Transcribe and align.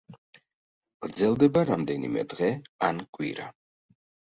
გრძელდება 1.07 1.63
რამდენიმე 1.71 2.25
დღე 2.33 2.51
ან 2.91 3.05
კვირა. 3.19 3.49